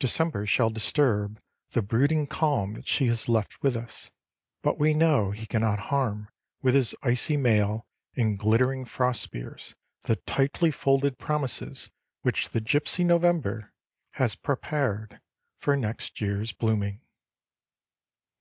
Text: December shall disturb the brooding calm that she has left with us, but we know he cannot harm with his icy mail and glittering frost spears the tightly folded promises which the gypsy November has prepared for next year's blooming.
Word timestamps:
December 0.00 0.44
shall 0.44 0.70
disturb 0.70 1.40
the 1.70 1.82
brooding 1.82 2.26
calm 2.26 2.74
that 2.74 2.88
she 2.88 3.06
has 3.06 3.28
left 3.28 3.62
with 3.62 3.76
us, 3.76 4.10
but 4.60 4.76
we 4.76 4.92
know 4.92 5.30
he 5.30 5.46
cannot 5.46 5.78
harm 5.78 6.28
with 6.60 6.74
his 6.74 6.96
icy 7.04 7.36
mail 7.36 7.86
and 8.16 8.40
glittering 8.40 8.84
frost 8.84 9.22
spears 9.22 9.76
the 10.02 10.16
tightly 10.16 10.72
folded 10.72 11.16
promises 11.16 11.92
which 12.22 12.50
the 12.50 12.60
gypsy 12.60 13.06
November 13.06 13.72
has 14.14 14.34
prepared 14.34 15.20
for 15.60 15.76
next 15.76 16.20
year's 16.20 16.50
blooming. 16.52 17.00